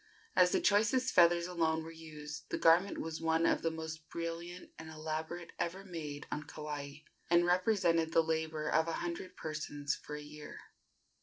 As 0.35 0.51
the 0.51 0.59
choicest 0.59 1.13
feathers 1.13 1.45
alone 1.45 1.83
were 1.83 1.91
used, 1.91 2.49
the 2.49 2.57
garment 2.57 2.97
was 2.97 3.21
one 3.21 3.45
of 3.45 3.61
the 3.61 3.69
most 3.69 4.09
brilliant 4.09 4.71
and 4.79 4.89
elaborate 4.89 5.51
ever 5.59 5.85
made 5.85 6.25
on 6.31 6.41
Kauai, 6.41 7.01
and 7.29 7.45
represented 7.45 8.11
the 8.11 8.23
labor 8.23 8.67
of 8.67 8.87
a 8.87 8.93
hundred 8.93 9.37
persons 9.37 9.95
for 9.95 10.15
a 10.15 10.23
year. 10.23 10.57